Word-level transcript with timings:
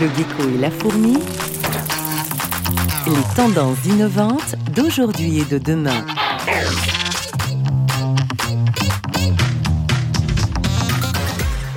Le 0.00 0.06
gecko 0.16 0.48
et 0.48 0.56
la 0.56 0.70
fourmi. 0.70 1.18
Les 3.06 3.34
tendances 3.36 3.84
innovantes 3.84 4.56
d'aujourd'hui 4.74 5.40
et 5.40 5.44
de 5.44 5.58
demain. 5.58 6.06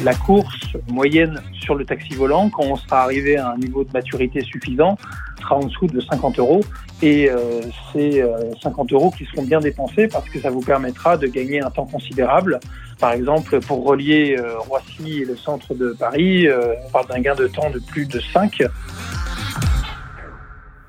La 0.06 0.14
course 0.16 0.78
moyenne 0.88 1.42
sur 1.52 1.76
le 1.76 1.84
taxi 1.84 2.14
volant, 2.14 2.50
quand 2.50 2.64
on 2.64 2.78
sera 2.78 3.02
arrivé 3.02 3.36
à 3.36 3.52
un 3.52 3.58
niveau 3.58 3.84
de 3.84 3.92
maturité 3.92 4.40
suffisant, 4.40 4.98
sera 5.42 5.58
en 5.58 5.66
dessous 5.66 5.88
de 5.88 6.00
50 6.00 6.40
euros. 6.40 6.62
Et 7.04 7.30
euh, 7.30 7.60
c'est 7.92 8.24
50 8.62 8.94
euros 8.94 9.12
qui 9.12 9.26
seront 9.26 9.44
bien 9.44 9.60
dépensés 9.60 10.08
parce 10.08 10.30
que 10.30 10.40
ça 10.40 10.50
vous 10.50 10.62
permettra 10.62 11.18
de 11.18 11.28
gagner 11.28 11.62
un 11.62 11.70
temps 11.70 11.86
considérable. 11.86 12.62
Par 12.98 13.12
exemple, 13.12 13.60
pour 13.60 13.84
relier 13.84 14.38
euh, 14.40 14.58
Roissy 14.60 15.24
et 15.24 15.26
le 15.26 15.36
centre 15.36 15.74
de 15.74 15.90
Paris, 16.00 16.48
euh, 16.48 16.74
on 16.88 16.90
parle 16.92 17.08
d'un 17.08 17.20
gain 17.20 17.36
de 17.36 17.48
temps 17.48 17.70
de 17.70 17.80
plus 17.80 18.06
de 18.06 18.22
5. 18.22 18.64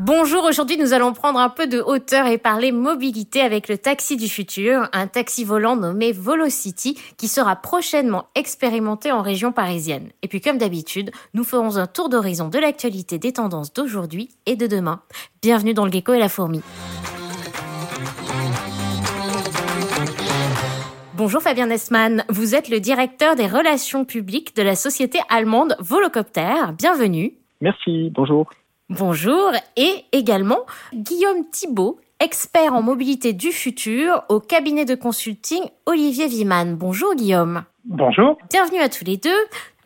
Bonjour, 0.01 0.43
aujourd'hui 0.43 0.77
nous 0.77 0.93
allons 0.93 1.13
prendre 1.13 1.39
un 1.39 1.49
peu 1.49 1.69
de 1.69 1.81
hauteur 1.81 2.27
et 2.27 2.37
parler 2.37 2.73
mobilité 2.73 3.41
avec 3.41 3.69
le 3.69 3.79
taxi 3.79 4.17
du 4.17 4.29
futur, 4.29 4.89
un 4.93 5.07
taxi 5.07 5.45
volant 5.45 5.77
nommé 5.77 6.11
Volocity 6.11 6.99
qui 7.17 7.29
sera 7.29 7.55
prochainement 7.55 8.27
expérimenté 8.35 9.13
en 9.13 9.23
région 9.23 9.53
parisienne. 9.53 10.11
Et 10.23 10.29
puis 10.29 10.41
comme 10.41 10.59
d'habitude, 10.59 11.13
nous 11.33 11.45
ferons 11.45 11.77
un 11.77 11.87
tour 11.87 12.09
d'horizon 12.09 12.49
de 12.49 12.59
l'actualité 12.59 13.21
des 13.21 13.35
tendances 13.35 13.73
d'aujourd'hui 13.73 14.31
et 14.47 14.57
de 14.57 14.67
demain. 14.67 15.01
Bienvenue 15.43 15.75
dans 15.75 15.85
le 15.85 15.93
gecko 15.93 16.13
et 16.13 16.19
la 16.19 16.29
fourmi. 16.29 16.61
Bonjour 21.17 21.41
Fabien 21.41 21.67
Nesman, 21.67 22.25
vous 22.29 22.57
êtes 22.57 22.69
le 22.69 22.81
directeur 22.81 23.37
des 23.37 23.47
relations 23.47 24.05
publiques 24.05 24.57
de 24.57 24.63
la 24.63 24.75
société 24.75 25.21
allemande 25.29 25.77
Volocopter. 25.79 26.73
Bienvenue. 26.77 27.35
Merci, 27.61 28.11
bonjour. 28.13 28.51
Bonjour 28.91 29.51
et 29.77 30.05
également 30.13 30.67
Guillaume 30.93 31.49
Thibault, 31.51 31.99
expert 32.21 32.75
en 32.75 32.83
mobilité 32.83 33.33
du 33.33 33.51
futur 33.51 34.25
au 34.29 34.41
cabinet 34.41 34.85
de 34.85 34.95
consulting 34.95 35.63
Olivier 35.87 36.27
Viman. 36.27 36.77
Bonjour 36.77 37.15
Guillaume. 37.15 37.65
Bonjour. 37.87 38.37
Bienvenue 38.51 38.81
à 38.81 38.91
tous 38.91 39.07
les 39.07 39.17
deux. 39.17 39.31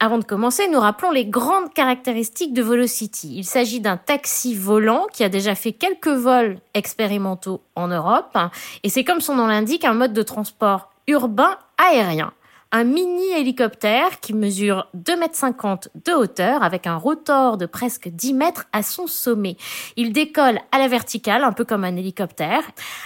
Avant 0.01 0.19
de 0.19 0.25
commencer, 0.25 0.67
nous 0.67 0.81
rappelons 0.81 1.13
les 1.13 1.27
grandes 1.27 1.73
caractéristiques 1.73 2.53
de 2.53 2.63
Volocity. 2.63 3.37
Il 3.37 3.45
s'agit 3.45 3.79
d'un 3.79 3.99
taxi 3.99 4.57
volant 4.57 5.07
qui 5.13 5.23
a 5.23 5.29
déjà 5.29 5.55
fait 5.55 5.73
quelques 5.73 6.09
vols 6.09 6.59
expérimentaux 6.75 7.61
en 7.77 7.87
Europe 7.87 8.37
et 8.83 8.89
c'est 8.89 9.05
comme 9.05 9.21
son 9.21 9.37
nom 9.37 9.47
l'indique 9.47 9.85
un 9.85 9.95
mode 9.95 10.13
de 10.13 10.23
transport 10.23 10.91
urbain 11.07 11.57
aérien 11.79 12.33
un 12.73 12.85
mini 12.85 13.31
hélicoptère 13.37 14.21
qui 14.21 14.35
mesure 14.35 14.89
2,50 14.97 15.89
m 15.89 16.03
de 16.05 16.13
hauteur 16.13 16.63
avec 16.63 16.87
un 16.87 16.97
rotor 16.97 17.57
de 17.57 17.67
presque 17.67 18.09
10 18.09 18.35
mètres 18.35 18.67
à 18.73 18.83
son 18.83 19.07
sommet. 19.07 19.57
Il 19.97 20.13
décolle 20.13 20.59
à 20.73 20.79
la 20.79 20.89
verticale, 20.89 21.45
un 21.45 21.53
peu 21.53 21.65
comme 21.65 21.85
un 21.85 21.97
hélicoptère. 21.97 22.63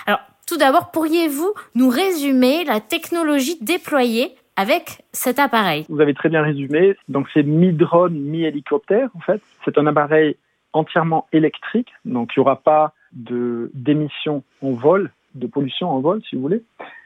Alors, 0.07 0.21
tout 0.49 0.57
d'abord, 0.57 0.91
pourriez-vous 0.91 1.53
nous 1.75 1.89
résumer 1.89 2.65
la 2.65 2.81
technologie 2.81 3.59
déployée 3.61 4.35
avec 4.57 5.05
cet 5.13 5.39
appareil? 5.39 5.87
Vous 5.89 6.01
avez 6.01 6.15
très 6.15 6.29
bien 6.29 6.43
résumé. 6.43 6.97
Donc, 7.09 7.29
c'est 7.33 7.45
mi-drone, 7.45 8.15
mi-hélicoptère, 8.15 9.09
en 9.15 9.21
fait. 9.21 9.41
C'est 9.65 9.79
un 9.79 9.87
appareil 9.87 10.37
entièrement 10.73 11.27
électrique, 11.33 11.89
donc 12.05 12.31
il 12.35 12.41
n'y 12.41 12.43
aura 12.43 12.57
pas 12.57 12.95
de 13.13 13.71
d'émissions 13.75 14.43
en 14.63 14.73
vol, 14.73 15.13
de 15.35 15.47
pollution 15.47 15.91
en 15.91 16.01
vol, 16.01 16.23
si 16.29 16.35
vous 16.35 16.43
voulez 16.43 16.63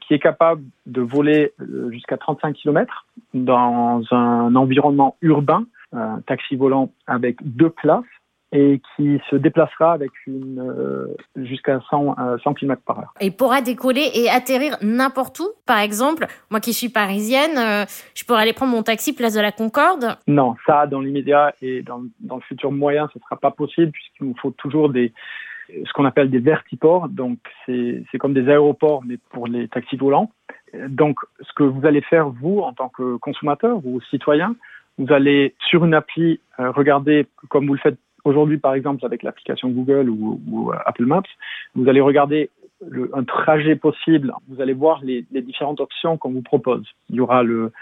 qui 0.07 0.15
est 0.15 0.19
capable 0.19 0.63
de 0.87 1.01
voler 1.01 1.53
euh, 1.61 1.91
jusqu'à 1.91 2.17
35 2.17 2.55
km 2.55 3.07
dans 3.35 4.03
un 4.11 4.55
environnement 4.55 5.17
urbain, 5.21 5.65
un 5.93 6.21
taxi 6.27 6.57
volant 6.57 6.91
avec 7.07 7.37
deux 7.43 7.71
places 7.71 8.05
et 8.53 8.81
qui 8.95 9.21
se 9.29 9.37
déplacera 9.37 9.93
avec 9.93 10.11
une 10.27 10.61
euh, 10.61 11.17
jusqu'à 11.37 11.81
100, 11.91 12.15
100 12.43 12.55
km 12.55 12.81
par 12.87 12.99
heure. 13.01 13.15
Et 13.21 13.33
pourra 13.33 13.61
décoller 13.61 14.09
et 14.15 14.31
atterrir 14.31 14.77
n'importe 14.83 15.41
où. 15.41 15.49
Par 15.67 15.79
exemple, 15.79 16.27
moi 16.51 16.61
qui 16.61 16.73
suis 16.73 16.89
parisienne, 16.89 17.59
euh, 17.59 17.85
je 18.15 18.25
pourrais 18.25 18.43
aller 18.43 18.53
prendre 18.53 18.73
mon 18.73 18.85
taxi 18.85 19.13
place 19.13 19.35
de 19.35 19.41
la 19.41 19.51
Concorde. 19.51 20.17
Non, 20.29 20.55
ça 20.65 20.87
dans 20.87 21.01
l'immédiat 21.01 21.55
et 21.61 21.83
dans, 21.83 22.03
dans, 22.21 22.37
le 22.37 22.43
futur 22.43 22.71
moyen, 22.71 23.09
ce 23.13 23.19
sera 23.19 23.37
pas 23.37 23.51
possible 23.51 23.91
puisqu'il 23.91 24.29
nous 24.29 24.37
faut 24.41 24.53
toujours 24.53 24.91
des 24.91 25.13
ce 25.69 25.93
qu'on 25.93 26.05
appelle 26.05 26.31
des 26.31 26.39
vertiports. 26.39 27.09
Donc, 27.09 27.39
c'est 27.67 28.19
comme 28.19 28.35
des 28.35 28.49
aéroports, 28.49 29.03
mais 29.05 29.19
pour 29.31 29.47
les 29.47 29.69
taxis 29.69 29.97
volants. 29.97 30.31
Donc, 30.89 31.19
ce 31.41 31.53
que 31.55 31.63
vous 31.63 31.87
allez 31.87 32.01
faire, 32.03 32.29
vous, 32.29 32.61
en 32.61 32.73
tant 32.73 32.89
que 32.89 33.17
consommateur 33.17 33.81
ou 33.85 34.01
citoyen, 34.11 34.57
vous 34.99 35.13
allez, 35.13 35.55
sur 35.69 35.85
une 35.85 35.95
appli, 35.95 36.41
euh, 36.59 36.71
regarder, 36.71 37.27
comme 37.49 37.67
vous 37.67 37.75
le 37.75 37.81
faites 37.81 37.99
aujourd'hui, 38.25 38.59
par 38.59 38.75
exemple, 38.75 39.05
avec 39.05 39.23
l'application 39.23 39.69
Google 39.69 40.09
ou, 40.09 40.41
ou, 40.49 40.73
euh, 40.73 40.77
Apple 40.87 41.05
Maps, 41.05 41.23
vous 41.75 41.89
allez 41.89 42.01
regarder 42.01 42.51
le, 42.87 43.11
un 43.15 43.25
trajet 43.25 43.77
possible. 43.77 44.33
Vous 44.49 44.61
allez 44.61 44.73
voir 44.73 45.01
les, 45.03 45.25
les 45.33 45.43
différentes 45.43 45.81
options 45.81 46.17
qu'on 46.17 46.31
vous 46.31 46.43
propose. 46.43 46.87
Il 47.11 47.17
y 47.17 47.21
aura 47.21 47.43
le, 47.43 47.73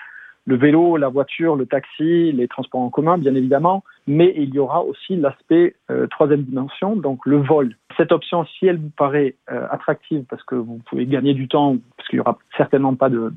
le 0.47 0.57
vélo, 0.57 0.97
la 0.97 1.09
voiture, 1.09 1.57
le 1.57 1.67
taxi, 1.67 2.33
les 2.33 2.49
transports 2.49 2.83
en 2.83 2.91
commun, 2.91 3.17
bien 3.17 3.35
évidemment, 3.35 3.83
mais 4.07 4.35
il 4.37 4.55
y 4.55 4.59
aura 4.59 4.83
aussi 4.83 5.17
l'aspect 5.17 5.75
euh, 5.91 6.07
troisième 6.09 6.43
dimension, 6.43 6.97
donc 6.97 7.25
le 7.25 7.39
vol. 7.39 7.77
Cette 7.97 8.13
option, 8.13 8.45
si 8.45 8.67
elle 8.67 8.79
vous 8.79 8.91
paraît 8.91 9.37
euh, 9.51 9.67
attractive 9.71 10.25
parce 10.29 10.43
que 10.43 10.55
vous 10.55 10.81
pouvez 10.87 11.07
gagner 11.07 11.33
du 11.33 11.49
temps, 11.49 11.77
parce 11.97 12.09
qu'il 12.09 12.19
y 12.19 12.21
aura 12.21 12.39
certainement 12.57 12.95
pas 12.95 13.09
de, 13.09 13.33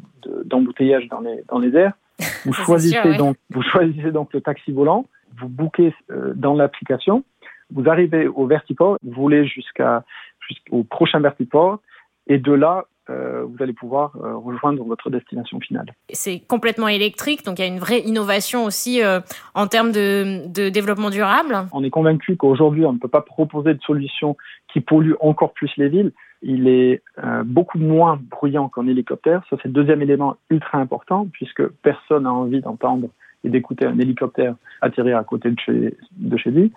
d'embouteillage 0.46 1.08
dans 1.08 1.22
les 1.22 1.44
dans 1.48 1.60
les 1.60 1.74
airs, 1.76 1.94
vous 2.46 2.54
choisissez 2.54 3.16
donc 3.16 3.38
vous 3.52 3.62
choisissez 3.62 4.12
donc 4.12 4.34
le 4.34 4.42
taxi 4.42 4.72
volant, 4.72 5.06
vous 5.40 5.48
bouquez 5.48 5.94
euh, 6.12 6.34
dans 6.36 6.56
l'application, 6.56 7.24
vous 7.72 7.90
arrivez 7.90 8.28
au 8.28 8.48
vertiport, 8.48 8.98
vous 9.02 9.14
voulez 9.14 9.46
jusqu'à 9.46 10.04
jusqu'au 10.46 10.84
prochain 10.84 11.22
vertiport, 11.22 11.80
et 12.28 12.38
de 12.38 12.52
là 12.52 12.86
euh, 13.10 13.46
vous 13.46 13.64
allez 13.64 13.74
pouvoir 13.74 14.12
euh, 14.18 14.36
rejoindre 14.36 14.84
votre 14.84 15.10
destination 15.10 15.60
finale. 15.60 15.88
C'est 16.10 16.40
complètement 16.40 16.88
électrique, 16.88 17.46
donc 17.46 17.60
il 17.60 17.66
y 17.66 17.66
a 17.66 17.72
une 17.72 17.80
vraie 17.80 18.02
innovation 18.02 18.66
aussi 18.66 19.02
euh, 19.02 19.20
en 19.56 19.68
termes 19.68 19.92
de, 19.92 20.48
de, 20.48 20.70
développement 20.70 21.10
durable. 21.10 21.56
On 21.72 21.84
est 21.84 21.90
convaincu 21.90 22.36
qu'aujourd'hui, 22.36 22.86
on 22.86 22.94
ne 22.94 23.00
peut 23.00 23.08
pas 23.08 23.22
proposer 23.22 23.74
de 23.74 23.82
solution 23.82 24.36
qui 24.72 24.82
pollue 24.82 25.14
encore 25.20 25.54
plus 25.54 25.72
les 25.78 25.90
villes. 25.90 26.12
Il 26.44 26.68
est 26.68 27.02
beaucoup 27.46 27.80
moins 27.80 28.20
bruyant 28.30 28.70
qu'un 28.70 28.86
hélicoptère. 28.86 29.42
Ça, 29.50 29.58
c'est 29.60 29.70
le 29.70 29.74
deuxième 29.74 30.04
élément 30.04 30.38
ultra 30.52 30.78
important, 30.78 31.28
puisque 31.32 31.66
personne 31.68 32.24
n'a 32.24 32.32
envie 32.32 32.62
d'entendre 32.62 33.10
et 33.44 33.50
d'écouter 33.50 33.86
un 33.86 33.98
hélicoptère 33.98 34.54
atterrir 34.82 35.18
à 35.18 35.24
côté 35.24 35.50
de 35.50 35.60
chez, 35.60 35.98
de 36.12 36.38
chez 36.38 36.52
lui. 36.52 36.72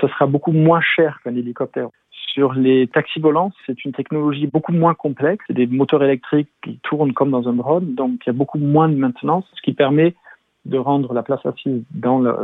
Ça 0.00 0.08
sera 0.08 0.26
beaucoup 0.26 0.52
moins 0.52 0.80
cher 0.80 1.18
qu'un 1.24 1.34
hélicoptère. 1.34 1.88
Sur 2.32 2.52
les 2.52 2.86
taxis 2.86 3.20
volants, 3.20 3.50
c'est 3.66 3.84
une 3.84 3.92
technologie 3.92 4.46
beaucoup 4.46 4.72
moins 4.72 4.94
complexe. 4.94 5.44
C'est 5.46 5.54
des 5.54 5.66
moteurs 5.66 6.02
électriques 6.04 6.48
qui 6.62 6.78
tournent 6.82 7.12
comme 7.12 7.30
dans 7.30 7.48
un 7.48 7.54
drone, 7.54 7.94
donc 7.94 8.20
il 8.24 8.28
y 8.28 8.30
a 8.30 8.32
beaucoup 8.32 8.58
moins 8.58 8.88
de 8.88 8.94
maintenance, 8.94 9.44
ce 9.56 9.62
qui 9.62 9.72
permet 9.72 10.14
de 10.64 10.78
rendre 10.78 11.12
la 11.12 11.22
place 11.22 11.44
assise 11.44 11.82
dans 11.90 12.18
le, 12.20 12.34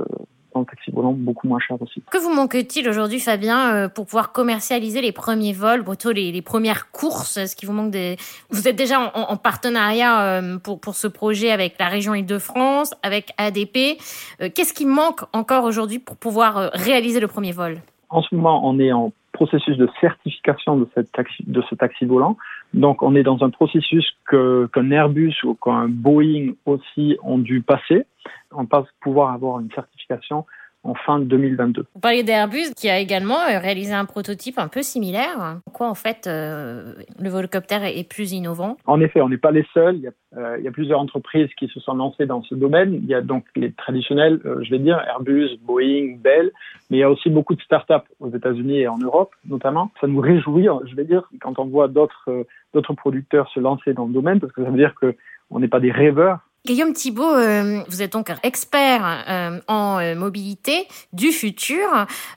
dans 0.55 0.61
le 0.61 0.67
taxi 0.67 0.91
volant 0.91 1.13
beaucoup 1.13 1.47
moins 1.47 1.61
cher 1.61 1.81
aussi. 1.81 2.03
Que 2.11 2.19
vous 2.19 2.35
manque-t-il 2.35 2.89
aujourd'hui, 2.89 3.21
Fabien, 3.21 3.75
euh, 3.75 3.89
pour 3.89 4.07
pouvoir 4.07 4.33
commercialiser 4.33 5.03
les 5.03 5.13
premiers 5.13 5.53
vols, 5.53 5.85
plutôt 5.85 6.13
les, 6.13 6.33
les 6.33 6.43
premières 6.43 6.91
courses? 6.91 7.37
Est-ce 7.37 7.55
qu'il 7.55 7.69
vous 7.69 7.75
manque 7.75 7.93
des... 7.93 8.17
Vous 8.51 8.67
êtes 8.67 8.77
déjà 8.77 9.13
en, 9.15 9.33
en 9.33 9.37
partenariat 9.37 10.41
euh, 10.41 10.59
pour, 10.59 10.81
pour 10.81 10.95
ce 10.95 11.07
projet 11.07 11.51
avec 11.51 11.79
la 11.79 11.89
région 11.89 12.15
Île-de-France, 12.15 12.95
avec 13.03 13.33
ADP. 13.37 14.01
Euh, 14.41 14.49
qu'est-ce 14.53 14.73
qui 14.73 14.87
manque 14.87 15.21
encore 15.33 15.65
aujourd'hui 15.65 15.99
pour 15.99 16.17
pouvoir 16.17 16.71
réaliser 16.73 17.21
le 17.21 17.29
premier 17.29 17.53
vol? 17.53 17.79
En 18.09 18.23
ce 18.23 18.35
moment, 18.35 18.67
on 18.67 18.79
est 18.79 18.93
en 18.93 19.13
processus 19.37 19.77
de 19.77 19.89
certification 20.01 20.77
de, 20.79 20.89
cette 20.95 21.13
taxi, 21.13 21.45
de 21.47 21.63
ce 21.69 21.75
taxi 21.75 22.07
volant. 22.07 22.37
Donc, 22.75 23.03
on 23.03 23.15
est 23.15 23.23
dans 23.23 23.45
un 23.45 23.51
processus 23.51 24.07
qu'un 24.31 24.91
Airbus 24.91 25.35
ou 25.45 25.55
qu'un 25.55 25.87
Boeing 25.89 26.55
aussi 26.65 27.17
ont 27.23 27.39
dû 27.39 27.61
passer. 27.61 28.07
On 28.51 28.67
passe 28.67 28.87
pouvoir 29.01 29.33
avoir 29.33 29.61
une 29.61 29.71
certification 29.71 30.47
en 30.87 30.95
fin 30.95 31.19
2022. 31.19 31.87
Vous 31.95 32.01
parliez 32.01 32.23
d'Airbus 32.23 32.73
qui 32.77 32.89
a 32.89 32.99
également 32.99 33.41
euh, 33.41 33.59
réalisé 33.59 33.93
un 33.93 34.05
prototype 34.05 34.59
un 34.59 34.69
peu 34.69 34.83
similaire. 34.83 35.59
Pourquoi 35.65 35.89
en 35.89 35.95
fait 35.95 36.27
euh, 36.27 36.95
le 37.19 37.29
volocoptère 37.29 37.85
est 37.85 38.09
plus 38.09 38.33
innovant? 38.33 38.77
En 38.87 39.01
effet, 39.01 39.21
on 39.21 39.29
n'est 39.29 39.37
pas 39.37 39.51
les 39.51 39.67
seuls. 39.75 39.97
Il 39.97 40.03
y, 40.03 40.09
a, 40.09 40.13
euh, 40.37 40.57
il 40.59 40.65
y, 40.65 40.69
a, 40.69 40.71
plusieurs 40.71 41.01
entreprises 41.01 41.49
qui 41.59 41.69
se 41.69 41.81
sont 41.81 41.95
lancées 41.95 42.27
dans 42.27 42.43
ce 42.43 42.55
domaine. 42.55 42.95
Il 42.95 43.07
y 43.07 43.15
a 43.15 43.21
donc 43.21 43.45
les 43.57 43.73
traditionnels, 43.73 44.41
euh, 44.45 44.63
je 44.63 44.71
vais 44.71 44.79
dire 44.79 44.99
Airbus, 45.07 45.59
Boeing, 45.63 46.17
Bell, 46.19 46.53
mais 46.91 46.99
il 46.99 47.01
y 47.01 47.05
a 47.05 47.11
aussi 47.11 47.31
beaucoup 47.31 47.55
de 47.55 47.63
startups 47.63 48.07
aux 48.21 48.31
États-Unis 48.31 48.81
et 48.81 48.89
en 48.89 48.99
Europe 48.99 49.35
notamment. 49.45 49.91
Ça 50.01 50.07
nous 50.07 50.21
réjouit, 50.21 50.69
je 50.87 50.95
vais 50.95 51.05
dire, 51.05 51.29
quand 51.41 51.59
on 51.59 51.67
voit 51.67 51.89
d'autres 51.89 52.47
d'autres 52.75 52.95
producteurs 52.95 53.49
se 53.51 53.61
lancer 53.61 53.95
dans 53.95 54.07
le 54.07 54.13
domaine, 54.13 54.39
parce 54.39 54.53
que 54.53 54.63
ça 54.63 54.71
veut 54.71 54.77
dire 54.77 54.95
que 54.95 55.15
on 55.51 55.61
n'est 55.61 55.69
pas 55.69 55.81
des 55.81 55.93
rêveurs, 55.93 56.41
Guillaume 56.67 56.93
Thibault, 56.95 57.37
euh, 57.37 57.79
vous 57.89 58.03
êtes 58.03 58.13
donc 58.13 58.27
expert 58.43 59.05
euh, 59.31 59.61
en 59.69 60.01
euh, 60.01 60.17
mobilité 60.17 60.89
du 61.13 61.29
futur. 61.29 61.87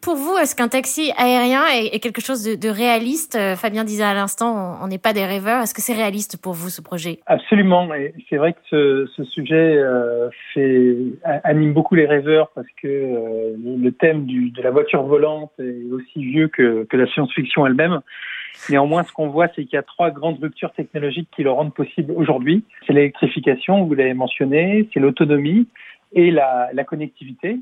Pour 0.04 0.18
vous, 0.18 0.38
est-ce 0.38 0.56
qu'un 0.56 0.68
taxi 0.68 1.12
aérien 1.18 1.64
est, 1.66 2.00
quelque 2.00 2.22
chose 2.22 2.44
de, 2.44 2.70
réaliste? 2.70 3.38
Fabien 3.56 3.84
disait 3.84 4.04
à 4.04 4.14
l'instant, 4.14 4.78
on 4.84 4.88
n'est 4.88 5.00
pas 5.00 5.14
des 5.14 5.26
rêveurs. 5.26 5.64
Est-ce 5.64 5.74
que 5.74 5.82
c'est 5.82 5.96
réaliste 5.96 6.40
pour 6.40 6.54
vous 6.54 6.70
ce 6.70 6.82
projet? 6.82 7.20
Absolument. 7.26 7.92
Et 7.96 8.14
c'est 8.30 8.38
vrai 8.38 8.54
que 8.54 9.08
ce, 9.16 9.24
sujet 9.24 9.82
anime 11.44 11.74
beaucoup 11.74 11.96
les 11.96 12.06
rêveurs 12.06 12.50
parce 12.54 12.68
que 12.82 12.88
le 12.88 13.92
thème 13.92 14.28
de 14.28 14.62
la 14.62 14.70
voiture 14.70 15.02
volante 15.04 15.52
est 15.58 15.92
aussi 15.92 16.24
vieux 16.24 16.50
que 16.50 16.86
la 16.94 17.08
science-fiction 17.08 17.66
elle-même. 17.66 18.02
Néanmoins, 18.70 19.04
ce 19.04 19.12
qu'on 19.12 19.30
voit, 19.30 19.48
c'est 19.48 19.64
qu'il 19.64 19.74
y 19.74 19.78
a 19.78 19.84
trois 19.84 20.12
grandes 20.12 20.40
ruptures 20.40 20.72
technologiques 20.74 21.30
qui 21.36 21.44
le 21.44 21.52
rendent 21.52 21.74
possible 21.74 22.14
aujourd'hui. 22.16 22.64
C'est 22.86 22.94
l'électrification, 22.94 23.86
vous 23.86 23.94
l'avez 23.96 24.14
mentionné, 24.14 24.88
c'est 24.94 25.00
l'autonomie 25.00 25.68
et 26.14 26.32
la, 26.32 26.70
la 26.74 26.84
connectivité. 26.84 27.60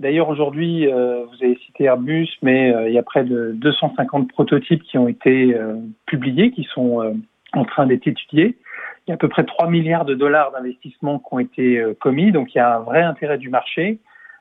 D'ailleurs, 0.00 0.30
aujourd'hui, 0.30 0.90
euh, 0.90 1.26
vous 1.26 1.44
avez 1.44 1.58
cité 1.66 1.84
Airbus, 1.84 2.28
mais 2.40 2.74
euh, 2.74 2.88
il 2.88 2.94
y 2.94 2.98
a 2.98 3.02
près 3.02 3.22
de 3.22 3.52
250 3.54 4.32
prototypes 4.32 4.82
qui 4.82 4.96
ont 4.96 5.08
été 5.08 5.54
euh, 5.54 5.76
publiés, 6.06 6.52
qui 6.52 6.64
sont 6.72 7.20
en 7.52 7.64
train 7.66 7.86
d'être 7.86 8.06
étudiés. 8.06 8.56
Il 9.06 9.10
y 9.10 9.12
a 9.12 9.14
à 9.14 9.18
peu 9.18 9.28
près 9.28 9.44
3 9.44 9.68
milliards 9.68 10.06
de 10.06 10.14
dollars 10.14 10.52
d'investissement 10.52 11.18
qui 11.18 11.26
ont 11.32 11.38
été 11.38 11.84
commis, 12.00 12.32
donc 12.32 12.54
il 12.54 12.58
y 12.58 12.60
a 12.60 12.76
un 12.76 12.80
vrai 12.80 13.02
intérêt 13.02 13.36
du 13.36 13.50
marché. 13.50 13.98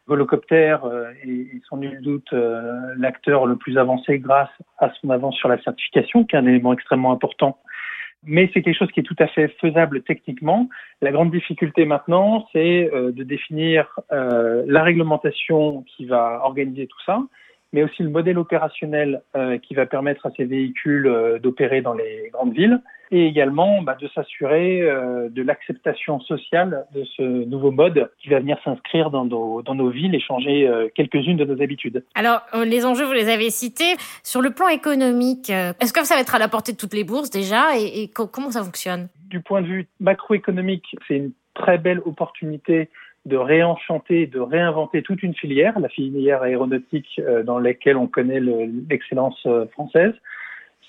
Volocopter 0.09 0.77
euh, 0.83 1.11
est, 1.23 1.61
sans 1.69 1.77
nul 1.77 2.01
doute 2.01 2.33
euh, 2.33 2.95
l'acteur 2.97 3.45
le 3.45 3.55
plus 3.55 3.77
avancé 3.77 4.17
grâce 4.17 4.49
à 4.79 4.91
son 4.99 5.11
avance 5.11 5.35
sur 5.35 5.47
la 5.47 5.61
certification, 5.61 6.25
qui 6.25 6.35
est 6.35 6.39
un 6.39 6.47
élément 6.47 6.73
extrêmement 6.73 7.11
important. 7.11 7.59
Mais 8.25 8.49
c'est 8.53 8.63
quelque 8.63 8.77
chose 8.77 8.91
qui 8.91 8.99
est 8.99 9.03
tout 9.03 9.15
à 9.19 9.27
fait 9.27 9.47
faisable 9.61 10.01
techniquement. 10.01 10.67
La 11.01 11.11
grande 11.11 11.31
difficulté 11.31 11.85
maintenant, 11.85 12.47
c'est 12.51 12.89
euh, 12.91 13.11
de 13.11 13.23
définir 13.23 13.99
la 14.11 14.83
réglementation 14.83 15.83
qui 15.83 16.05
va 16.05 16.41
organiser 16.43 16.87
tout 16.87 17.01
ça, 17.05 17.19
mais 17.71 17.83
aussi 17.83 18.01
le 18.01 18.09
modèle 18.09 18.39
opérationnel 18.39 19.21
qui 19.61 19.75
va 19.75 19.85
permettre 19.85 20.25
à 20.25 20.31
ces 20.35 20.45
véhicules 20.45 21.39
d'opérer 21.41 21.81
dans 21.81 21.93
les 21.93 22.29
grandes 22.33 22.53
villes 22.53 22.81
et 23.11 23.25
également 23.25 23.81
bah, 23.81 23.97
de 23.99 24.07
s'assurer 24.09 24.81
euh, 24.81 25.29
de 25.29 25.41
l'acceptation 25.41 26.19
sociale 26.21 26.85
de 26.93 27.03
ce 27.15 27.21
nouveau 27.23 27.71
mode 27.71 28.09
qui 28.19 28.29
va 28.29 28.39
venir 28.39 28.57
s'inscrire 28.63 29.09
dans 29.09 29.25
nos, 29.25 29.61
dans 29.61 29.75
nos 29.75 29.89
villes 29.89 30.15
et 30.15 30.19
changer 30.19 30.67
euh, 30.67 30.89
quelques-unes 30.93 31.37
de 31.37 31.45
nos 31.45 31.61
habitudes. 31.61 32.03
Alors, 32.15 32.41
euh, 32.53 32.65
les 32.65 32.85
enjeux, 32.85 33.05
vous 33.05 33.13
les 33.13 33.29
avez 33.29 33.49
cités. 33.49 33.95
Sur 34.23 34.41
le 34.41 34.51
plan 34.51 34.67
économique, 34.67 35.49
est-ce 35.49 35.93
que 35.93 36.05
ça 36.05 36.15
va 36.15 36.21
être 36.21 36.35
à 36.35 36.39
la 36.39 36.47
portée 36.47 36.73
de 36.73 36.77
toutes 36.77 36.93
les 36.93 37.03
bourses 37.03 37.29
déjà 37.29 37.77
et, 37.77 38.03
et 38.03 38.07
comment 38.09 38.51
ça 38.51 38.63
fonctionne? 38.63 39.07
Du 39.29 39.41
point 39.41 39.61
de 39.61 39.67
vue 39.67 39.87
macroéconomique, 39.99 40.95
c'est 41.07 41.17
une 41.17 41.31
très 41.53 41.77
belle 41.77 41.99
opportunité 42.05 42.89
de 43.25 43.37
réenchanter, 43.37 44.27
de 44.27 44.39
réinventer 44.39 45.01
toute 45.01 45.23
une 45.23 45.35
filière, 45.35 45.79
la 45.79 45.89
filière 45.89 46.41
aéronautique 46.41 47.21
dans 47.45 47.59
laquelle 47.59 47.97
on 47.97 48.07
connaît 48.07 48.39
l'excellence 48.39 49.45
française. 49.73 50.13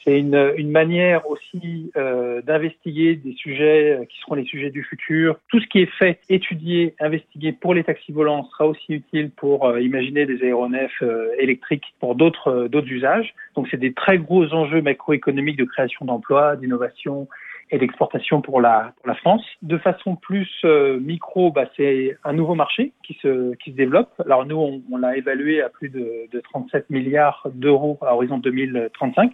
C'est 0.04 0.18
une, 0.18 0.52
une, 0.56 0.70
manière 0.70 1.28
aussi 1.28 1.92
euh, 1.96 2.40
d'investiguer 2.40 3.16
des 3.16 3.34
sujets 3.34 3.98
euh, 3.98 4.04
qui 4.06 4.18
seront 4.20 4.34
les 4.34 4.44
sujets 4.44 4.70
du 4.70 4.82
futur. 4.82 5.38
Tout 5.48 5.60
ce 5.60 5.66
qui 5.66 5.80
est 5.80 5.92
fait, 5.98 6.18
étudié, 6.30 6.94
investigué 7.00 7.52
pour 7.52 7.74
les 7.74 7.84
taxis 7.84 8.12
volants 8.12 8.44
sera 8.44 8.66
aussi 8.66 8.94
utile 8.94 9.30
pour 9.30 9.66
euh, 9.66 9.80
imaginer 9.80 10.24
des 10.24 10.42
aéronefs 10.42 11.02
euh, 11.02 11.28
électriques 11.38 11.94
pour 12.00 12.14
d'autres 12.14 12.68
d'autres 12.68 12.90
usages. 12.90 13.34
Donc 13.56 13.68
c'est 13.70 13.76
des 13.76 13.92
très 13.92 14.16
gros 14.16 14.46
enjeux 14.54 14.80
macroéconomiques 14.80 15.58
de 15.58 15.64
création 15.64 16.06
d'emplois, 16.06 16.56
d'innovation 16.56 17.28
et 17.70 17.78
d'exportation 17.78 18.40
pour 18.40 18.60
la, 18.60 18.92
pour 18.98 19.08
la 19.08 19.14
France. 19.14 19.44
De 19.62 19.78
façon 19.78 20.16
plus 20.16 20.48
micro, 20.64 21.50
bah, 21.52 21.66
c'est 21.76 22.16
un 22.24 22.32
nouveau 22.32 22.54
marché 22.54 22.92
qui 23.04 23.14
se, 23.22 23.54
qui 23.56 23.70
se 23.70 23.76
développe. 23.76 24.10
Alors 24.24 24.46
nous, 24.46 24.56
on, 24.56 24.82
on 24.90 24.96
l'a 24.96 25.16
évalué 25.16 25.62
à 25.62 25.68
plus 25.68 25.88
de, 25.88 26.28
de 26.30 26.40
37 26.40 26.90
milliards 26.90 27.46
d'euros 27.54 27.98
à 28.02 28.14
horizon 28.14 28.38
2035. 28.38 29.32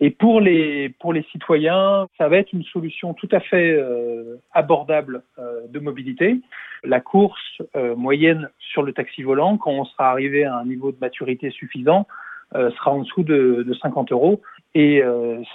Et 0.00 0.10
pour 0.10 0.40
les 0.40 0.88
pour 0.88 1.12
les 1.12 1.22
citoyens, 1.30 2.08
ça 2.18 2.28
va 2.28 2.38
être 2.38 2.52
une 2.52 2.64
solution 2.64 3.14
tout 3.14 3.28
à 3.30 3.40
fait 3.40 3.72
euh, 3.72 4.36
abordable 4.52 5.22
euh, 5.38 5.66
de 5.68 5.78
mobilité. 5.78 6.40
La 6.82 7.00
course 7.00 7.62
euh, 7.76 7.94
moyenne 7.94 8.50
sur 8.58 8.82
le 8.82 8.92
taxi 8.92 9.22
volant, 9.22 9.56
quand 9.56 9.70
on 9.70 9.84
sera 9.84 10.10
arrivé 10.10 10.44
à 10.44 10.56
un 10.56 10.64
niveau 10.64 10.90
de 10.90 10.98
maturité 11.00 11.50
suffisant, 11.50 12.06
sera 12.52 12.92
en 12.92 13.00
dessous 13.00 13.24
de, 13.24 13.64
de 13.66 13.74
50 13.74 14.12
euros. 14.12 14.40
Et 14.76 15.02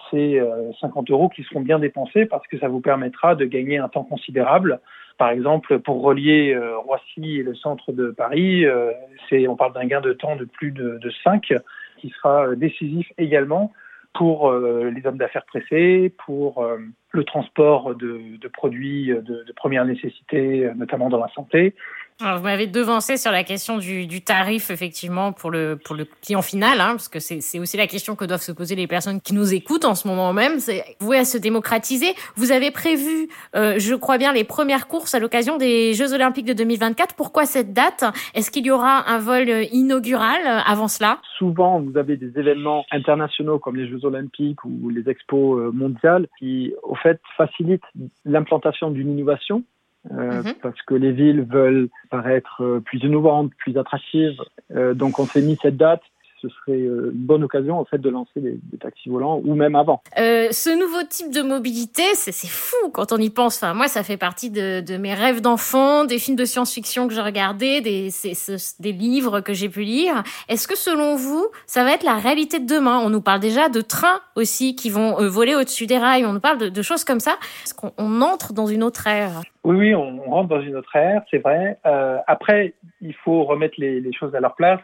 c'est 0.10 0.42
50 0.80 1.12
euros 1.12 1.28
qui 1.28 1.44
seront 1.44 1.60
bien 1.60 1.78
dépensés 1.78 2.26
parce 2.26 2.48
que 2.48 2.58
ça 2.58 2.70
vous 2.70 2.80
permettra 2.80 3.36
de 3.36 3.44
gagner 3.44 3.78
un 3.78 3.90
temps 3.90 4.06
considérable. 4.06 4.80
Par 5.18 5.30
exemple, 5.32 5.80
pour 5.80 6.02
relier 6.02 6.58
Roissy 6.86 7.40
et 7.40 7.44
le 7.44 7.54
centre 7.54 7.92
de 7.92 8.12
Paris, 8.12 8.64
c'est 9.30 9.46
on 9.50 9.58
parle 9.58 9.74
d'un 9.74 9.86
gain 9.86 10.00
de 10.00 10.14
temps 10.14 10.38
de 10.38 10.46
plus 10.46 10.72
de, 10.72 11.00
de 11.00 11.12
5 11.26 11.54
qui 11.98 12.10
sera 12.12 12.56
décisif 12.56 13.12
également 13.18 13.74
pour 14.14 14.50
euh, 14.50 14.90
les 14.90 15.06
hommes 15.06 15.18
d'affaires 15.18 15.46
pressés, 15.46 16.14
pour 16.26 16.64
euh, 16.64 16.78
le 17.12 17.24
transport 17.24 17.96
de, 17.96 18.38
de 18.38 18.48
produits 18.48 19.08
de, 19.08 19.44
de, 19.44 19.54
première 19.56 19.86
nécessité, 19.86 20.70
notamment 20.76 21.10
dans 21.10 21.20
la 21.20 21.30
santé, 21.30 21.76
alors, 22.22 22.40
vous 22.40 22.44
m'avez 22.44 22.68
devancé 22.68 23.16
sur 23.16 23.32
la 23.32 23.46
question 23.46 23.78
du, 23.78 24.06
du, 24.06 24.22
tarif, 24.22 24.72
effectivement, 24.72 25.32
pour 25.32 25.52
le, 25.52 25.80
pour 25.82 25.96
le 25.96 26.04
client 26.04 26.42
final, 26.42 26.82
hein, 26.82 26.92
parce 26.92 27.08
que 27.08 27.20
c'est 27.20 27.60
aussi 27.60 27.78
la 27.78 27.88
question 27.88 28.18
que 28.18 28.26
doivent 28.26 28.42
se 28.42 28.52
poser 28.52 28.76
les 28.76 28.88
personnes 28.88 29.22
qui 29.22 29.34
nous 29.34 29.54
écoutent 29.54 29.86
en 29.86 29.96
ce 29.96 30.06
moment 30.06 30.34
même. 30.34 30.60
C'est 30.60 30.84
voué 31.00 31.18
à 31.18 31.24
se 31.24 31.38
démocratiser. 31.38 32.08
Vous 32.36 32.52
avez 32.52 32.72
prévu, 32.72 33.30
euh, 33.56 33.76
je 33.78 33.96
crois 33.96 34.18
bien, 34.18 34.34
les 34.34 34.44
premières 34.44 34.90
courses 34.90 35.16
à 35.16 35.20
l'occasion 35.20 35.56
des 35.56 35.94
Jeux 35.94 36.14
Olympiques 36.14 36.46
de 36.46 36.52
2024. 36.52 37.16
Pourquoi 37.16 37.46
cette 37.46 37.72
date? 37.72 38.04
Est-ce 38.36 38.52
qu'il 38.52 38.66
y 38.66 38.72
aura 38.72 39.10
un 39.10 39.20
vol 39.20 39.50
inaugural 39.72 40.42
euh, 40.46 40.60
avant 40.66 40.90
cela? 40.90 41.20
Souvent, 41.38 41.80
vous 41.80 41.98
avez 41.98 42.18
des 42.18 42.38
événements 42.38 42.86
internationaux 42.92 43.60
comme 43.60 43.78
les 43.78 43.88
Jeux 43.88 44.04
Olympiques 44.04 44.66
ou 44.66 44.90
les 44.90 45.10
expos 45.10 45.58
euh, 45.58 45.72
mondiales 45.72 46.28
qui, 46.38 46.74
au 46.84 46.96
fait, 46.96 47.22
facilitent 47.38 47.88
l'implantation 48.26 48.92
d'une 48.92 49.10
innovation 49.18 49.64
euh, 50.12 50.44
mhm. 50.44 50.54
parce 50.62 50.82
que 50.84 50.94
les 50.94 51.12
villes 51.12 51.42
veulent 51.42 51.90
paraître 52.10 52.64
euh, 52.64 52.80
plus 52.80 53.00
innovantes, 53.00 53.52
plus 53.58 53.78
attractives. 53.78 54.40
Euh, 54.72 54.94
donc 54.94 55.20
on 55.20 55.26
s'est 55.26 55.42
mis 55.42 55.58
cette 55.62 55.78
date 55.78 56.02
ce 56.42 56.50
serait 56.50 56.80
euh, 56.80 57.12
une 57.14 57.26
bonne 57.26 57.44
occasion 57.44 57.80
en 57.80 57.86
fait 57.86 57.98
de 57.98 58.10
lancer 58.10 58.40
des, 58.40 58.60
taxis 58.80 59.10
volants 59.10 59.42
ou 59.44 59.56
même 59.56 59.76
avant. 59.76 60.02
Euh, 60.18 60.48
ce 60.52 60.70
nouveau 60.70 61.04
type 61.10 61.34
de 61.34 61.42
mobilité, 61.42 62.04
c'est 62.14 62.48
fou 62.48 62.90
quand 62.94 63.12
on 63.12 63.18
y 63.18 63.30
pense. 63.30 63.62
Enfin, 63.62 63.74
moi, 63.74 63.88
ça 63.88 64.04
fait 64.04 64.18
partie 64.18 64.50
de, 64.50 64.82
de 64.82 64.98
mes 64.98 65.14
rêves 65.14 65.42
d'enfant, 65.42 66.06
des 66.06 66.18
films 66.18 66.38
de 66.38 66.46
science-fiction 66.46 67.08
que 67.08 67.14
j'ai 67.14 67.22
regardés, 67.22 67.82
des, 67.82 68.10
des 68.80 68.92
livres 68.92 69.42
que 69.42 69.54
j'ai 69.54 69.70
pu 69.70 69.82
lire. 69.82 70.24
Est-ce 70.48 70.68
que 70.68 70.78
selon 70.78 71.16
vous, 71.16 71.48
ça 71.66 71.84
va 71.84 71.94
être 71.94 72.04
la 72.04 72.16
réalité 72.16 72.60
de 72.60 72.66
demain? 72.66 73.00
On 73.04 73.10
nous 73.10 73.22
parle 73.22 73.40
déjà 73.40 73.70
de 73.70 73.82
trains 73.82 74.22
aussi 74.36 74.76
qui 74.76 74.90
vont 74.90 75.20
euh, 75.20 75.28
voler 75.28 75.56
au-dessus 75.56 75.88
des 75.88 75.98
rails. 75.98 76.26
On 76.26 76.34
nous 76.34 76.40
parle 76.40 76.58
de, 76.58 76.70
de 76.70 76.82
choses 76.82 77.04
comme 77.04 77.20
ça. 77.20 77.38
Est-ce 77.64 77.74
qu'on 77.74 78.22
entre 78.22 78.54
dans 78.54 78.68
une 78.68 78.84
autre 78.84 79.08
ère? 79.08 79.42
Oui, 79.64 79.76
oui, 79.76 79.96
on, 79.96 80.22
rentre 80.30 80.50
dans 80.50 80.62
une 80.62 80.76
autre 80.76 80.96
ère, 80.96 81.22
c'est 81.30 81.40
vrai. 81.40 81.78
Euh, 81.86 82.18
après, 82.28 82.74
il 83.02 83.14
faut 83.14 83.44
remettre 83.44 83.76
les, 83.78 84.00
les 84.00 84.14
choses 84.14 84.34
à 84.36 84.40
leur 84.40 84.56
place 84.56 84.80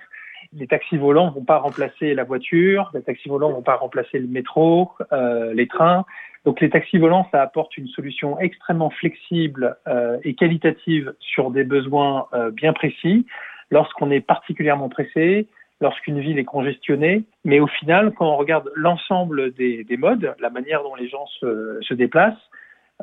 les 0.56 0.68
taxis 0.68 0.98
volants 0.98 1.30
vont 1.32 1.44
pas 1.44 1.58
remplacer 1.58 2.14
la 2.14 2.24
voiture, 2.24 2.90
les 2.94 3.02
taxis 3.02 3.30
volants 3.30 3.52
vont 3.52 3.62
pas 3.62 3.76
remplacer 3.76 4.20
le 4.20 4.28
métro, 4.28 4.92
euh, 5.12 5.54
les 5.54 5.68
trains. 5.68 6.06
Donc 6.46 6.62
les 6.62 6.70
taxis 6.70 6.98
volants, 6.98 7.28
ça 7.32 7.42
apporte 7.42 7.78
une 7.78 7.88
solution 7.88 8.40
extrêmement 8.40 8.90
flexible 8.90 9.78
euh, 9.88 10.18
et 10.24 10.36
qualitative 10.36 11.14
sur 11.20 11.52
des 11.52 11.64
besoins 11.64 12.28
euh, 12.34 12.52
bien 12.52 12.72
précis, 12.72 13.26
lorsqu'on 13.72 14.12
est 14.12 14.22
particulièrement 14.22 14.90
pressé, 14.90 15.48
lorsqu'une 15.82 16.20
ville 16.20 16.40
est 16.40 16.46
congestionnée. 16.46 17.24
Mais 17.44 17.60
au 17.60 17.68
final, 17.68 18.14
quand 18.14 18.28
on 18.28 18.38
regarde 18.38 18.72
l'ensemble 18.76 19.54
des, 19.54 19.84
des, 19.84 19.98
modes, 19.98 20.36
la 20.40 20.50
manière 20.50 20.84
dont 20.84 20.96
les 20.96 21.10
gens 21.10 21.26
se, 21.40 21.80
se 21.82 21.94
déplacent, 21.94 22.50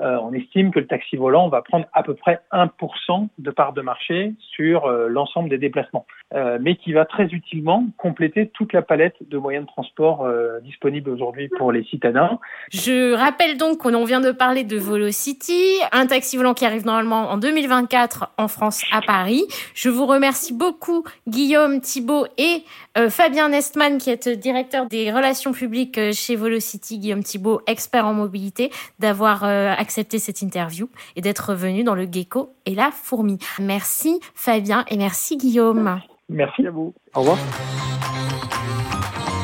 euh, 0.00 0.16
on 0.22 0.32
estime 0.32 0.72
que 0.72 0.78
le 0.78 0.86
taxi 0.86 1.16
volant 1.16 1.48
va 1.48 1.60
prendre 1.60 1.84
à 1.92 2.02
peu 2.02 2.14
près 2.14 2.40
1% 2.50 3.28
de 3.38 3.50
part 3.50 3.74
de 3.74 3.82
marché 3.82 4.32
sur 4.54 4.86
euh, 4.86 5.06
l'ensemble 5.08 5.50
des 5.50 5.58
déplacements, 5.58 6.06
euh, 6.34 6.58
mais 6.60 6.76
qui 6.76 6.94
va 6.94 7.04
très 7.04 7.26
utilement 7.26 7.86
compléter 7.98 8.48
toute 8.48 8.72
la 8.72 8.80
palette 8.80 9.16
de 9.20 9.36
moyens 9.36 9.66
de 9.66 9.70
transport 9.70 10.26
disponibles 10.62 11.10
aujourd'hui 11.10 11.48
pour 11.48 11.72
les 11.72 11.84
citadins. 11.84 12.38
Je 12.72 13.14
rappelle 13.14 13.58
donc 13.58 13.78
qu'on 13.78 14.04
vient 14.04 14.20
de 14.20 14.32
parler 14.32 14.64
de 14.64 14.78
Volocity, 14.78 15.80
un 15.92 16.06
taxi 16.06 16.36
volant 16.36 16.54
qui 16.54 16.64
arrive 16.64 16.86
normalement 16.86 17.30
en 17.30 17.36
2024 17.36 18.32
en 18.38 18.48
France 18.48 18.82
à 18.92 19.00
Paris. 19.02 19.42
Je 19.74 19.88
vous 19.90 20.06
remercie 20.06 20.56
beaucoup 20.56 21.04
Guillaume 21.28 21.80
Thibault 21.80 22.26
et 22.38 22.64
Fabien 23.08 23.48
Nestman 23.48 23.98
qui 23.98 24.10
est 24.10 24.28
directeur 24.28 24.86
des 24.86 25.10
relations 25.12 25.52
publiques 25.52 25.98
chez 26.12 26.36
Volocity, 26.36 26.98
Guillaume 26.98 27.22
Thibault, 27.22 27.60
expert 27.66 28.06
en 28.06 28.14
mobilité, 28.14 28.70
d'avoir 28.98 29.44
accepter 29.82 30.18
cette 30.18 30.40
interview 30.40 30.88
et 31.16 31.20
d'être 31.20 31.54
venu 31.54 31.84
dans 31.84 31.94
le 31.94 32.08
gecko 32.10 32.54
et 32.64 32.74
la 32.74 32.90
fourmi. 32.90 33.38
Merci 33.58 34.20
Fabien 34.34 34.84
et 34.88 34.96
merci 34.96 35.36
Guillaume. 35.36 36.00
Merci 36.30 36.66
à 36.66 36.70
vous. 36.70 36.94
Au 37.14 37.20
revoir. 37.20 37.38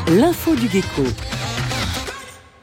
L'info 0.09 0.55
du 0.55 0.69
gecko. 0.69 1.03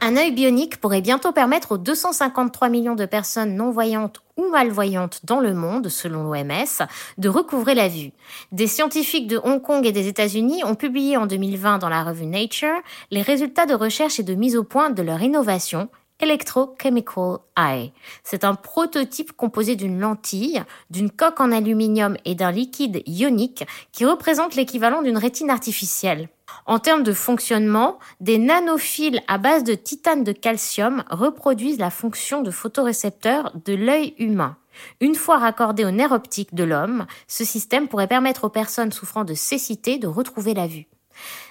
Un 0.00 0.16
œil 0.16 0.32
bionique 0.32 0.80
pourrait 0.80 1.00
bientôt 1.00 1.32
permettre 1.32 1.72
aux 1.72 1.78
253 1.78 2.68
millions 2.68 2.94
de 2.94 3.06
personnes 3.06 3.56
non-voyantes 3.56 4.20
ou 4.36 4.48
malvoyantes 4.50 5.20
dans 5.24 5.40
le 5.40 5.54
monde, 5.54 5.88
selon 5.88 6.22
l'OMS, 6.22 6.86
de 7.18 7.28
recouvrer 7.28 7.74
la 7.74 7.88
vue. 7.88 8.12
Des 8.52 8.66
scientifiques 8.66 9.26
de 9.26 9.40
Hong 9.42 9.60
Kong 9.60 9.86
et 9.86 9.92
des 9.92 10.06
États-Unis 10.06 10.62
ont 10.64 10.74
publié 10.74 11.16
en 11.16 11.26
2020 11.26 11.78
dans 11.78 11.88
la 11.88 12.04
revue 12.04 12.26
Nature 12.26 12.78
les 13.10 13.22
résultats 13.22 13.66
de 13.66 13.74
recherche 13.74 14.20
et 14.20 14.22
de 14.22 14.34
mise 14.34 14.56
au 14.56 14.64
point 14.64 14.90
de 14.90 15.02
leur 15.02 15.22
innovation 15.22 15.88
Electrochemical 16.20 17.38
Eye. 17.58 17.92
C'est 18.24 18.44
un 18.44 18.54
prototype 18.54 19.32
composé 19.32 19.76
d'une 19.76 20.00
lentille, 20.00 20.62
d'une 20.90 21.10
coque 21.10 21.40
en 21.40 21.52
aluminium 21.52 22.16
et 22.24 22.34
d'un 22.34 22.50
liquide 22.50 23.02
ionique 23.06 23.66
qui 23.92 24.04
représente 24.04 24.54
l'équivalent 24.54 25.02
d'une 25.02 25.18
rétine 25.18 25.50
artificielle. 25.50 26.28
En 26.64 26.78
termes 26.78 27.02
de 27.02 27.12
fonctionnement, 27.12 27.98
des 28.20 28.38
nanophiles 28.38 29.20
à 29.28 29.38
base 29.38 29.64
de 29.64 29.74
titane 29.74 30.24
de 30.24 30.32
calcium 30.32 31.04
reproduisent 31.10 31.78
la 31.78 31.90
fonction 31.90 32.42
de 32.42 32.50
photorécepteur 32.50 33.52
de 33.64 33.74
l'œil 33.74 34.14
humain. 34.18 34.56
Une 35.00 35.14
fois 35.14 35.38
raccordé 35.38 35.84
au 35.84 35.90
nerf 35.90 36.12
optique 36.12 36.54
de 36.54 36.64
l'homme, 36.64 37.06
ce 37.28 37.44
système 37.44 37.88
pourrait 37.88 38.08
permettre 38.08 38.44
aux 38.44 38.50
personnes 38.50 38.92
souffrant 38.92 39.24
de 39.24 39.34
cécité 39.34 39.98
de 39.98 40.06
retrouver 40.06 40.54
la 40.54 40.66
vue. 40.66 40.86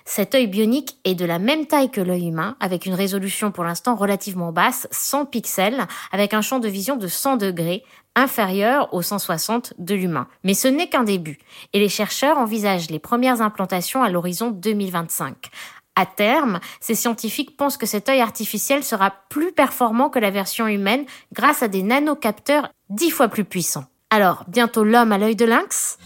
Cet 0.06 0.36
œil 0.36 0.48
bionique 0.48 0.98
est 1.04 1.16
de 1.16 1.26
la 1.26 1.40
même 1.40 1.66
taille 1.66 1.90
que 1.90 2.02
l'œil 2.02 2.28
humain, 2.28 2.56
avec 2.60 2.86
une 2.86 2.94
résolution 2.94 3.52
pour 3.52 3.64
l'instant 3.64 3.96
relativement 3.96 4.52
basse, 4.52 4.88
100 4.92 5.26
pixels, 5.26 5.88
avec 6.12 6.34
un 6.34 6.42
champ 6.42 6.60
de 6.60 6.68
vision 6.68 6.96
de 6.96 7.08
100 7.08 7.38
degrés, 7.38 7.84
inférieur 8.16 8.94
aux 8.94 9.02
160 9.02 9.74
de 9.78 9.96
l'humain. 9.96 10.28
Mais 10.44 10.54
ce 10.54 10.68
n'est 10.68 10.88
qu'un 10.88 11.04
début, 11.04 11.38
et 11.74 11.80
les 11.80 11.90
chercheurs 11.90 12.38
envisagent 12.38 12.90
les 12.90 13.00
premières 13.00 13.42
implantations 13.42 14.04
à 14.04 14.10
l'horizon 14.10 14.52
2025. 14.52 15.50
À 15.96 16.06
terme, 16.06 16.60
ces 16.82 16.96
scientifiques 16.96 17.56
pensent 17.56 17.78
que 17.78 17.86
cet 17.86 18.10
œil 18.10 18.20
artificiel 18.20 18.84
sera 18.84 19.14
plus 19.30 19.54
performant 19.54 20.10
que 20.10 20.20
la 20.20 20.30
version 20.30 20.68
humaine 20.68 21.06
grâce 21.32 21.64
à 21.64 21.70
des 21.70 21.84
nanocapteurs 21.84 22.70
dix 22.90 23.12
fois 23.12 23.30
plus 23.30 23.46
puissants. 23.46 23.86
Alors, 24.10 24.44
bientôt 24.48 24.84
l'homme 24.84 25.14
à 25.14 25.18
l'œil 25.18 25.36
de 25.36 25.46
lynx? 25.46 25.98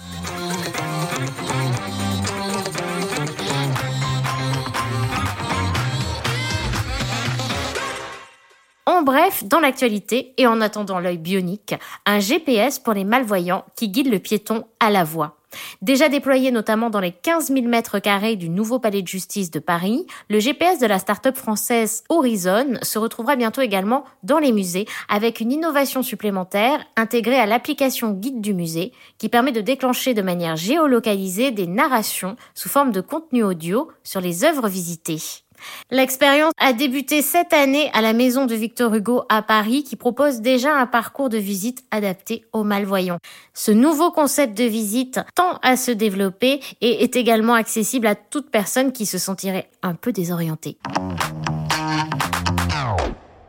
En 8.99 9.03
bref, 9.03 9.45
dans 9.45 9.61
l'actualité 9.61 10.33
et 10.35 10.45
en 10.45 10.59
attendant 10.59 10.99
l'œil 10.99 11.19
bionique, 11.19 11.73
un 12.05 12.19
GPS 12.19 12.79
pour 12.79 12.91
les 12.91 13.05
malvoyants 13.05 13.63
qui 13.77 13.87
guide 13.87 14.11
le 14.11 14.19
piéton 14.19 14.65
à 14.81 14.89
la 14.89 15.05
voie. 15.05 15.37
Déjà 15.81 16.09
déployé 16.09 16.51
notamment 16.51 16.89
dans 16.89 16.99
les 16.99 17.13
15 17.13 17.47
000 17.47 17.61
mètres 17.61 17.99
carrés 17.99 18.35
du 18.35 18.49
nouveau 18.49 18.77
palais 18.77 19.01
de 19.01 19.07
justice 19.07 19.51
de 19.51 19.59
Paris, 19.59 20.05
le 20.29 20.41
GPS 20.41 20.79
de 20.79 20.85
la 20.85 20.99
start-up 20.99 21.37
française 21.37 22.03
Horizon 22.09 22.77
se 22.81 22.99
retrouvera 22.99 23.37
bientôt 23.37 23.61
également 23.61 24.03
dans 24.23 24.37
les 24.37 24.51
musées 24.51 24.85
avec 25.07 25.39
une 25.39 25.53
innovation 25.53 26.03
supplémentaire 26.03 26.85
intégrée 26.97 27.39
à 27.39 27.45
l'application 27.45 28.11
guide 28.11 28.41
du 28.41 28.53
musée 28.53 28.91
qui 29.17 29.29
permet 29.29 29.53
de 29.53 29.61
déclencher 29.61 30.13
de 30.13 30.21
manière 30.21 30.57
géolocalisée 30.57 31.51
des 31.51 31.67
narrations 31.67 32.35
sous 32.53 32.67
forme 32.67 32.91
de 32.91 32.99
contenu 32.99 33.45
audio 33.45 33.87
sur 34.03 34.19
les 34.19 34.43
œuvres 34.43 34.67
visitées. 34.67 35.21
L'expérience 35.91 36.53
a 36.57 36.73
débuté 36.73 37.21
cette 37.21 37.53
année 37.53 37.89
à 37.93 38.01
la 38.01 38.13
maison 38.13 38.45
de 38.45 38.55
Victor 38.55 38.93
Hugo 38.93 39.23
à 39.29 39.41
Paris 39.41 39.83
qui 39.83 39.95
propose 39.95 40.41
déjà 40.41 40.75
un 40.75 40.85
parcours 40.85 41.29
de 41.29 41.37
visite 41.37 41.83
adapté 41.91 42.45
aux 42.53 42.63
malvoyants. 42.63 43.19
Ce 43.53 43.71
nouveau 43.71 44.11
concept 44.11 44.57
de 44.57 44.63
visite 44.63 45.19
tend 45.35 45.59
à 45.61 45.77
se 45.77 45.91
développer 45.91 46.59
et 46.81 47.03
est 47.03 47.15
également 47.15 47.53
accessible 47.53 48.07
à 48.07 48.15
toute 48.15 48.51
personne 48.51 48.91
qui 48.91 49.05
se 49.05 49.17
sentirait 49.17 49.69
un 49.81 49.95
peu 49.95 50.11
désorientée. 50.11 50.77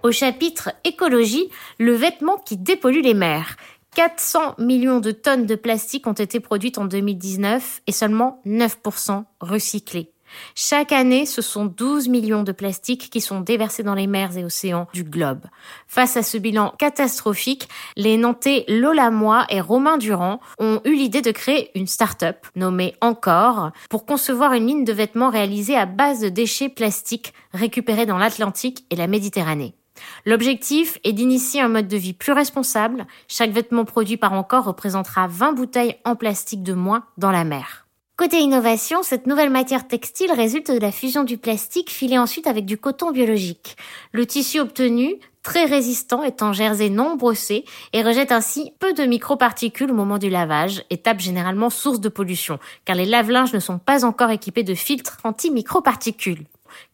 Au 0.02 0.12
chapitre 0.12 0.71
écologie, 0.85 1.50
le 1.79 1.93
vêtement 1.93 2.38
qui 2.38 2.57
dépollue 2.57 3.02
les 3.02 3.14
mers. 3.14 3.57
400 3.95 4.55
millions 4.59 5.00
de 5.00 5.11
tonnes 5.11 5.47
de 5.47 5.57
plastique 5.57 6.07
ont 6.07 6.12
été 6.12 6.40
produites 6.40 6.79
en 6.79 6.85
2019 6.85 7.83
et 7.87 7.93
seulement 7.93 8.40
9% 8.47 9.25
recyclés. 9.40 10.12
Chaque 10.55 10.93
année, 10.93 11.27
ce 11.27 11.43
sont 11.43 11.67
12 11.67 12.09
millions 12.09 12.43
de 12.43 12.53
plastiques 12.53 13.11
qui 13.11 13.21
sont 13.21 13.41
déversés 13.41 13.83
dans 13.83 13.95
les 13.95 14.07
mers 14.07 14.37
et 14.37 14.45
océans 14.45 14.89
du 14.93 15.05
globe. 15.05 15.43
Face 15.87 16.17
à 16.17 16.23
ce 16.23 16.39
bilan 16.39 16.75
catastrophique, 16.79 17.69
les 17.97 18.17
Nantais 18.17 18.65
Lola 18.69 19.11
Moi 19.11 19.47
et 19.49 19.61
Romain 19.61 19.99
Durand 19.99 20.41
ont 20.59 20.81
eu 20.85 20.95
l'idée 20.95 21.23
de 21.23 21.31
créer 21.31 21.71
une 21.75 21.87
start-up 21.87 22.47
nommée 22.57 22.95
Encore 23.01 23.71
pour 23.89 24.07
concevoir 24.07 24.53
une 24.53 24.67
ligne 24.67 24.85
de 24.85 24.93
vêtements 24.93 25.31
réalisée 25.31 25.77
à 25.77 25.87
base 25.87 26.21
de 26.21 26.29
déchets 26.29 26.69
plastiques 26.69 27.33
récupérés 27.53 28.07
dans 28.07 28.19
l'Atlantique 28.19 28.85
et 28.91 28.97
la 28.97 29.07
Méditerranée. 29.07 29.75
L'objectif 30.25 30.99
est 31.05 31.13
d'initier 31.13 31.61
un 31.61 31.69
mode 31.69 31.89
de 31.89 31.97
vie 31.97 32.13
plus 32.13 32.33
responsable. 32.33 33.07
Chaque 33.29 33.51
vêtement 33.51 33.85
produit 33.85 34.17
par 34.17 34.33
Encore 34.33 34.65
représentera 34.65 35.27
20 35.27 35.53
bouteilles 35.53 35.97
en 36.05 36.17
plastique 36.17 36.63
de 36.63 36.75
moins 36.75 37.05
dans 37.17 37.31
la 37.31 37.45
mer. 37.45 37.87
Côté 38.21 38.41
innovation, 38.41 39.03
cette 39.03 39.27
nouvelle 39.27 39.49
matière 39.49 39.89
textile 39.89 40.31
résulte 40.31 40.71
de 40.71 40.79
la 40.79 40.93
fusion 40.93 41.25
du 41.25 41.39
plastique 41.39 41.89
filé 41.89 42.19
ensuite 42.19 42.47
avec 42.47 42.67
du 42.67 42.77
coton 42.77 43.12
biologique. 43.12 43.79
Le 44.12 44.27
tissu 44.27 44.61
obtenu, 44.61 45.15
très 45.43 45.65
résistant, 45.65 46.23
est 46.23 46.43
en 46.43 46.53
jersey 46.53 46.91
non 46.91 47.17
brossé 47.17 47.65
et 47.95 48.03
rejette 48.03 48.31
ainsi 48.31 48.75
peu 48.79 48.93
de 48.93 49.05
microparticules 49.05 49.91
au 49.91 49.95
moment 49.95 50.19
du 50.19 50.29
lavage, 50.29 50.85
étape 50.91 51.21
généralement 51.21 51.71
source 51.71 51.99
de 51.99 52.11
pollution, 52.11 52.59
car 52.85 52.95
les 52.95 53.07
lave-linges 53.07 53.55
ne 53.55 53.59
sont 53.59 53.79
pas 53.79 54.05
encore 54.05 54.29
équipés 54.29 54.65
de 54.65 54.75
filtres 54.75 55.17
anti-microparticules. 55.25 56.45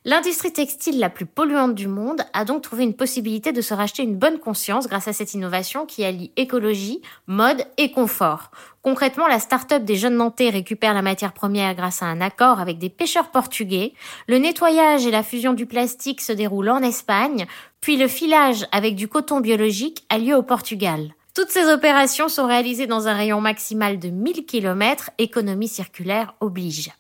L'industrie 0.04 0.52
textile 0.52 0.98
la 0.98 1.10
plus 1.10 1.26
polluante 1.26 1.74
du 1.74 1.88
monde 1.88 2.22
a 2.32 2.44
donc 2.44 2.62
trouvé 2.62 2.84
une 2.84 2.94
possibilité 2.94 3.52
de 3.52 3.60
se 3.60 3.74
racheter 3.74 4.02
une 4.02 4.16
bonne 4.16 4.38
conscience 4.38 4.86
grâce 4.86 5.08
à 5.08 5.12
cette 5.12 5.34
innovation 5.34 5.86
qui 5.86 6.04
allie 6.04 6.32
écologie, 6.36 7.02
mode 7.26 7.64
et 7.76 7.90
confort. 7.90 8.50
Concrètement, 8.82 9.26
la 9.26 9.40
start-up 9.40 9.84
des 9.84 9.96
jeunes 9.96 10.16
Nantais 10.16 10.50
récupère 10.50 10.94
la 10.94 11.02
matière 11.02 11.32
première 11.32 11.74
grâce 11.74 12.02
à 12.02 12.06
un 12.06 12.20
accord 12.20 12.60
avec 12.60 12.78
des 12.78 12.90
pêcheurs 12.90 13.30
portugais. 13.30 13.92
Le 14.28 14.38
nettoyage 14.38 15.06
et 15.06 15.10
la 15.10 15.22
fusion 15.22 15.54
du 15.54 15.66
plastique 15.66 16.20
se 16.20 16.32
déroulent 16.32 16.70
en 16.70 16.82
Espagne, 16.82 17.46
puis 17.80 17.96
le 17.96 18.08
filage 18.08 18.66
avec 18.72 18.94
du 18.94 19.08
coton 19.08 19.40
biologique 19.40 20.04
a 20.08 20.18
lieu 20.18 20.36
au 20.36 20.42
Portugal. 20.42 21.14
Toutes 21.34 21.50
ces 21.50 21.66
opérations 21.70 22.30
sont 22.30 22.46
réalisées 22.46 22.86
dans 22.86 23.08
un 23.08 23.14
rayon 23.14 23.42
maximal 23.42 23.98
de 23.98 24.08
1000 24.08 24.46
km, 24.46 25.10
économie 25.18 25.68
circulaire 25.68 26.34
oblige. 26.40 26.92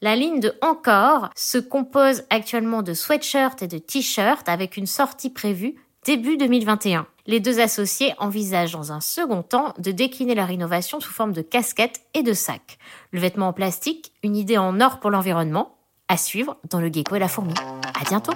La 0.00 0.16
ligne 0.16 0.40
de 0.40 0.52
Encore 0.60 1.30
se 1.36 1.58
compose 1.58 2.24
actuellement 2.30 2.82
de 2.82 2.94
sweatshirts 2.94 3.62
et 3.62 3.68
de 3.68 3.78
t-shirts 3.78 4.48
avec 4.48 4.76
une 4.76 4.86
sortie 4.86 5.30
prévue 5.30 5.76
début 6.04 6.36
2021. 6.36 7.06
Les 7.26 7.40
deux 7.40 7.60
associés 7.60 8.12
envisagent 8.18 8.72
dans 8.72 8.92
un 8.92 9.00
second 9.00 9.42
temps 9.42 9.72
de 9.78 9.92
décliner 9.92 10.34
leur 10.34 10.50
innovation 10.50 11.00
sous 11.00 11.12
forme 11.12 11.32
de 11.32 11.40
casquettes 11.40 12.02
et 12.12 12.22
de 12.22 12.34
sacs. 12.34 12.78
Le 13.12 13.20
vêtement 13.20 13.48
en 13.48 13.52
plastique, 13.54 14.12
une 14.22 14.36
idée 14.36 14.58
en 14.58 14.80
or 14.80 15.00
pour 15.00 15.10
l'environnement, 15.10 15.76
à 16.08 16.18
suivre 16.18 16.58
dans 16.68 16.80
le 16.80 16.92
gecko 16.92 17.16
et 17.16 17.18
la 17.18 17.28
fourmi. 17.28 17.54
À 17.98 18.04
bientôt. 18.06 18.34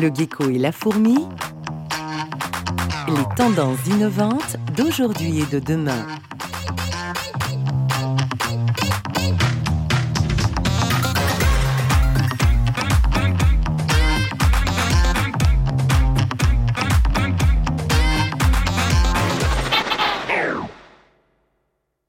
Le 0.00 0.08
gecko 0.14 0.48
et 0.48 0.58
la 0.58 0.72
fourmi. 0.72 1.18
Les 3.08 3.34
tendances 3.36 3.86
innovantes 3.86 4.56
d'aujourd'hui 4.76 5.40
et 5.40 5.46
de 5.46 5.58
demain. 5.58 6.06